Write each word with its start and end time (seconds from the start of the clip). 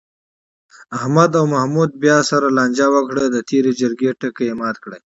احمد 0.97 1.31
او 1.39 1.45
محمود 1.53 1.91
بیا 2.03 2.17
سره 2.29 2.47
لانجه 2.57 2.87
وکړه، 2.95 3.23
د 3.29 3.37
تېرې 3.49 3.71
جرگې 3.79 4.11
ټکی 4.19 4.45
یې 4.49 4.53
مات 4.61 4.75
کړ. 4.83 4.91